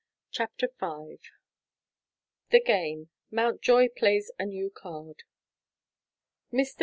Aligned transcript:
CHAPTER 0.31 0.67
V 0.79 1.19
THE 2.49 2.59
GAME: 2.59 3.09
MOUNTJOY 3.29 3.89
PLAYS 3.89 4.31
A 4.39 4.45
NEW 4.47 4.71
CARD 4.71 5.21
MR. 6.51 6.71